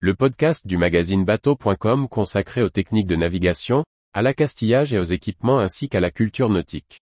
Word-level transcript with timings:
le 0.00 0.14
podcast 0.14 0.66
du 0.66 0.76
magazine 0.76 1.24
bateau.com 1.24 2.06
consacré 2.08 2.60
aux 2.62 2.68
techniques 2.68 3.06
de 3.06 3.16
navigation, 3.16 3.82
à 4.12 4.20
l'accastillage 4.20 4.92
et 4.92 4.98
aux 4.98 5.04
équipements 5.04 5.58
ainsi 5.58 5.88
qu'à 5.88 6.00
la 6.00 6.10
culture 6.10 6.50
nautique. 6.50 7.00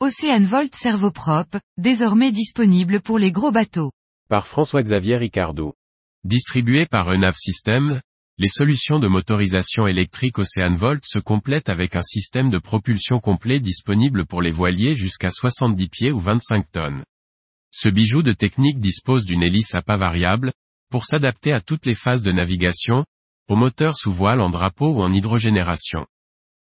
Océan 0.00 0.42
Volt 0.42 0.74
Servoprop, 0.74 1.58
désormais 1.76 2.32
disponible 2.32 3.02
pour 3.02 3.18
les 3.18 3.30
gros 3.30 3.52
bateaux. 3.52 3.92
Par 4.30 4.46
François-Xavier 4.46 5.16
Ricardou. 5.16 5.74
Distribué 6.24 6.86
par 6.86 7.08
Enav 7.08 7.34
System, 7.36 8.00
les 8.40 8.48
solutions 8.48 8.98
de 8.98 9.06
motorisation 9.06 9.86
électrique 9.86 10.38
Ocean 10.38 10.72
Volt 10.74 11.04
se 11.04 11.18
complètent 11.18 11.68
avec 11.68 11.94
un 11.94 12.00
système 12.00 12.48
de 12.48 12.56
propulsion 12.56 13.20
complet 13.20 13.60
disponible 13.60 14.24
pour 14.24 14.40
les 14.40 14.50
voiliers 14.50 14.96
jusqu'à 14.96 15.30
70 15.30 15.88
pieds 15.90 16.10
ou 16.10 16.20
25 16.20 16.64
tonnes. 16.72 17.04
Ce 17.70 17.90
bijou 17.90 18.22
de 18.22 18.32
technique 18.32 18.80
dispose 18.80 19.26
d'une 19.26 19.42
hélice 19.42 19.74
à 19.74 19.82
pas 19.82 19.98
variable, 19.98 20.54
pour 20.90 21.04
s'adapter 21.04 21.52
à 21.52 21.60
toutes 21.60 21.84
les 21.84 21.94
phases 21.94 22.22
de 22.22 22.32
navigation, 22.32 23.04
au 23.50 23.56
moteur 23.56 23.94
sous 23.94 24.10
voile 24.10 24.40
en 24.40 24.48
drapeau 24.48 24.94
ou 24.94 25.02
en 25.02 25.12
hydrogénération. 25.12 26.06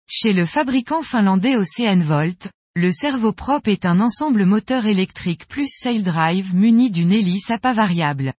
Chez 0.08 0.32
le 0.32 0.46
fabricant 0.46 1.02
finlandais 1.02 1.56
Ocean 1.56 2.00
Volt, 2.00 2.50
le 2.76 2.90
servoprop 2.92 3.68
est 3.68 3.84
un 3.84 4.00
ensemble 4.00 4.46
moteur 4.46 4.86
électrique 4.86 5.46
plus 5.46 5.68
sail 5.68 6.02
drive 6.02 6.54
muni 6.54 6.90
d'une 6.90 7.12
hélice 7.12 7.50
à 7.50 7.58
pas 7.58 7.74
variable. 7.74 8.32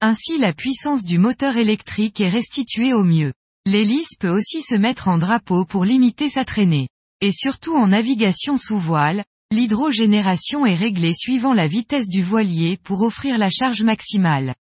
Ainsi 0.00 0.38
la 0.38 0.52
puissance 0.52 1.04
du 1.04 1.18
moteur 1.18 1.56
électrique 1.56 2.20
est 2.20 2.28
restituée 2.28 2.92
au 2.92 3.02
mieux. 3.02 3.32
L'hélice 3.66 4.14
peut 4.20 4.28
aussi 4.28 4.62
se 4.62 4.76
mettre 4.76 5.08
en 5.08 5.18
drapeau 5.18 5.64
pour 5.64 5.84
limiter 5.84 6.28
sa 6.28 6.44
traînée. 6.44 6.88
Et 7.20 7.32
surtout 7.32 7.76
en 7.76 7.88
navigation 7.88 8.56
sous 8.56 8.78
voile, 8.78 9.24
l'hydrogénération 9.50 10.64
est 10.66 10.76
réglée 10.76 11.14
suivant 11.14 11.52
la 11.52 11.66
vitesse 11.66 12.08
du 12.08 12.22
voilier 12.22 12.78
pour 12.84 13.02
offrir 13.02 13.38
la 13.38 13.50
charge 13.50 13.82
maximale. 13.82 14.54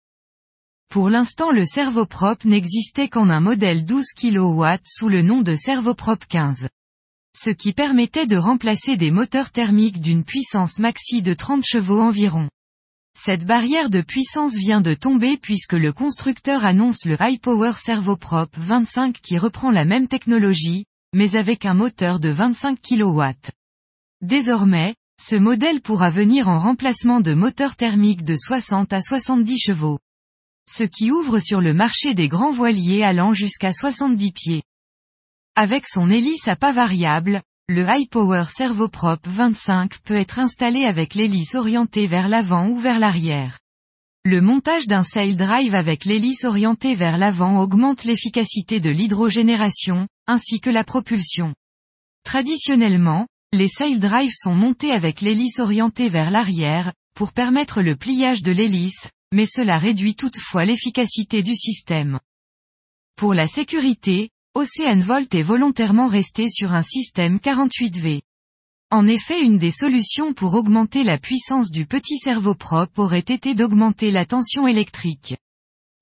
Pour 0.89 1.11
l'instant 1.11 1.51
le 1.51 1.67
servoprop 1.67 2.45
n'existait 2.47 3.09
qu'en 3.09 3.29
un 3.29 3.41
modèle 3.41 3.85
12 3.85 4.07
kW 4.19 4.65
sous 4.85 5.09
le 5.11 5.21
nom 5.21 5.43
de 5.43 5.55
servoprop 5.55 6.25
15 6.27 6.69
ce 7.39 7.51
qui 7.51 7.75
permettait 7.75 8.27
de 8.27 8.37
remplacer 8.37 8.97
des 8.97 9.11
moteurs 9.11 9.51
thermiques 9.51 10.01
d'une 10.01 10.25
puissance 10.25 10.79
maxi 10.79 11.21
de 11.21 11.35
30 11.35 11.63
chevaux 11.67 12.01
environ. 12.01 12.49
Cette 13.19 13.47
barrière 13.47 13.89
de 13.89 14.03
puissance 14.03 14.55
vient 14.57 14.83
de 14.83 14.93
tomber 14.93 15.39
puisque 15.39 15.73
le 15.73 15.91
constructeur 15.91 16.67
annonce 16.67 17.07
le 17.07 17.17
High 17.19 17.41
Power 17.41 17.73
Servoprop 17.75 18.55
25 18.59 19.21
qui 19.23 19.39
reprend 19.39 19.71
la 19.71 19.87
même 19.87 20.07
technologie, 20.07 20.85
mais 21.15 21.35
avec 21.35 21.65
un 21.65 21.73
moteur 21.73 22.21
de 22.21 22.29
25 22.29 22.79
kW. 22.79 23.23
Désormais, 24.21 24.95
ce 25.19 25.35
modèle 25.35 25.81
pourra 25.81 26.11
venir 26.11 26.49
en 26.49 26.59
remplacement 26.59 27.23
de 27.23 27.33
moteurs 27.33 27.75
thermiques 27.75 28.23
de 28.23 28.37
60 28.37 28.93
à 28.93 29.01
70 29.01 29.59
chevaux. 29.59 29.99
Ce 30.69 30.85
qui 30.85 31.11
ouvre 31.11 31.39
sur 31.39 31.63
le 31.63 31.73
marché 31.73 32.13
des 32.13 32.29
grands 32.29 32.53
voiliers 32.53 33.03
allant 33.03 33.33
jusqu'à 33.33 33.73
70 33.73 34.33
pieds. 34.33 34.63
Avec 35.55 35.89
son 35.89 36.11
hélice 36.11 36.49
à 36.49 36.55
pas 36.55 36.73
variable, 36.73 37.41
le 37.69 37.85
High 37.85 38.09
Power 38.09 38.45
Servoprop 38.49 39.27
25 39.27 39.99
peut 40.05 40.15
être 40.15 40.39
installé 40.39 40.85
avec 40.85 41.17
l'hélice 41.17 41.57
orientée 41.57 42.07
vers 42.07 42.29
l'avant 42.29 42.69
ou 42.69 42.79
vers 42.79 43.01
l'arrière. 43.01 43.59
Le 44.25 44.41
montage 44.41 44.87
d'un 44.87 45.03
sail 45.03 45.35
drive 45.35 45.75
avec 45.75 46.05
l'hélice 46.05 46.45
orientée 46.45 46.95
vers 46.95 47.17
l'avant 47.17 47.59
augmente 47.59 48.05
l'efficacité 48.05 48.79
de 48.79 48.91
l'hydrogénération, 48.91 50.07
ainsi 50.29 50.61
que 50.61 50.71
la 50.71 50.85
propulsion. 50.85 51.55
Traditionnellement, 52.25 53.27
les 53.53 53.69
sail 53.69 53.99
drive 53.99 54.33
sont 54.33 54.55
montés 54.55 54.93
avec 54.93 55.21
l'hélice 55.21 55.59
orientée 55.59 56.09
vers 56.09 56.31
l'arrière, 56.31 56.93
pour 57.15 57.33
permettre 57.33 57.83
le 57.83 57.97
pliage 57.97 58.43
de 58.43 58.53
l'hélice, 58.53 59.09
mais 59.33 59.47
cela 59.47 59.79
réduit 59.79 60.15
toutefois 60.15 60.65
l'efficacité 60.65 61.43
du 61.43 61.57
système. 61.57 62.21
Pour 63.17 63.35
la 63.35 63.49
sécurité, 63.49 64.31
Ocean 64.57 65.01
Volt 65.01 65.35
est 65.35 65.43
volontairement 65.43 66.07
resté 66.07 66.49
sur 66.49 66.73
un 66.73 66.83
système 66.83 67.37
48V. 67.37 68.23
En 68.91 69.07
effet 69.07 69.43
une 69.43 69.59
des 69.59 69.71
solutions 69.71 70.33
pour 70.33 70.55
augmenter 70.55 71.05
la 71.05 71.19
puissance 71.19 71.71
du 71.71 71.85
petit 71.85 72.17
servoprop 72.17 72.99
aurait 72.99 73.19
été 73.19 73.53
d'augmenter 73.53 74.11
la 74.11 74.25
tension 74.25 74.67
électrique. 74.67 75.37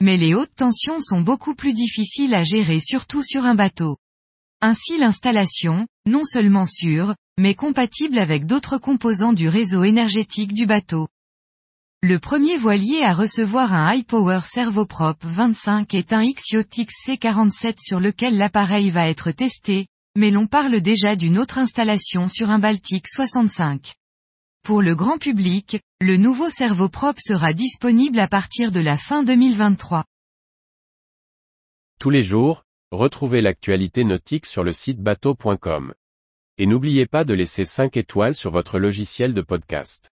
Mais 0.01 0.17
les 0.17 0.35
hautes 0.35 0.55
tensions 0.55 1.01
sont 1.01 1.21
beaucoup 1.21 1.57
plus 1.57 1.73
difficiles 1.73 2.33
à 2.33 2.45
gérer 2.45 2.79
surtout 2.79 3.25
sur 3.25 3.45
un 3.45 3.57
bateau. 3.57 3.97
Ainsi 4.61 4.99
l'installation, 4.99 5.89
non 6.07 6.23
seulement 6.23 6.67
sûre, 6.67 7.17
mais 7.37 7.57
compatible 7.57 8.19
avec 8.19 8.47
d'autres 8.47 8.79
composants 8.79 9.33
du 9.33 9.49
réseau 9.49 9.83
énergétique 9.83 10.53
du 10.53 10.67
bateau. 10.67 11.09
Le 12.07 12.19
premier 12.19 12.59
voilier 12.59 13.01
à 13.01 13.15
recevoir 13.15 13.73
un 13.73 13.95
High 13.95 14.05
Power 14.05 14.41
Servoprop 14.45 15.17
25 15.25 15.95
est 15.95 16.13
un 16.13 16.23
Xyacht 16.23 16.91
C47 16.91 17.77
sur 17.79 17.99
lequel 17.99 18.37
l'appareil 18.37 18.91
va 18.91 19.09
être 19.09 19.31
testé, 19.31 19.87
mais 20.15 20.31
l'on 20.31 20.47
parle 20.47 20.83
déjà 20.83 21.17
d'une 21.17 21.39
autre 21.39 21.57
installation 21.57 22.29
sur 22.29 22.51
un 22.51 22.59
Baltic 22.59 23.09
65. 23.09 23.95
Pour 24.63 24.83
le 24.83 24.95
grand 24.95 25.17
public, 25.17 25.81
le 26.03 26.19
nouveau 26.19 26.51
servoprop 26.51 27.17
sera 27.19 27.55
disponible 27.55 28.19
à 28.19 28.29
partir 28.29 28.71
de 28.71 28.81
la 28.81 28.99
fin 28.99 29.23
2023. 29.23 30.05
Tous 31.99 32.11
les 32.11 32.23
jours, 32.23 32.65
retrouvez 32.91 33.41
l'actualité 33.41 34.05
nautique 34.05 34.45
sur 34.45 34.63
le 34.63 34.75
site 34.75 35.01
bateau.com. 35.01 35.95
Et 36.59 36.67
n'oubliez 36.67 37.07
pas 37.07 37.25
de 37.25 37.33
laisser 37.33 37.65
5 37.65 37.97
étoiles 37.97 38.35
sur 38.35 38.51
votre 38.51 38.79
logiciel 38.79 39.33
de 39.33 39.41
podcast. 39.41 40.11